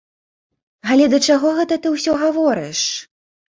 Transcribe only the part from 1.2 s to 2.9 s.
чаго гэта ты ўсё гаворыш?!